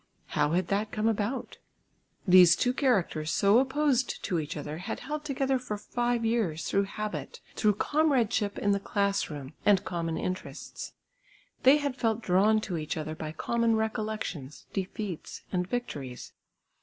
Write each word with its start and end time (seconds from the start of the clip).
How 0.29 0.53
had 0.53 0.69
that 0.69 0.91
come 0.91 1.07
about? 1.07 1.59
These 2.27 2.55
two 2.55 2.73
characters 2.73 3.29
so 3.29 3.59
opposed 3.59 4.23
to 4.23 4.39
each 4.39 4.57
other 4.57 4.79
had 4.79 5.01
held 5.01 5.23
together 5.23 5.59
for 5.59 5.77
five 5.77 6.25
years 6.25 6.65
through 6.67 6.85
habit, 6.85 7.39
through 7.55 7.75
comradeship 7.75 8.57
in 8.57 8.71
the 8.71 8.79
class 8.79 9.29
room, 9.29 9.53
and 9.63 9.85
common 9.85 10.17
interests; 10.17 10.93
they 11.61 11.77
had 11.77 11.95
felt 11.95 12.21
drawn 12.23 12.59
to 12.61 12.77
each 12.79 12.97
other 12.97 13.13
by 13.13 13.31
common 13.31 13.75
recollections, 13.75 14.65
defeats 14.73 15.43
and 15.51 15.67
victories. 15.67 16.33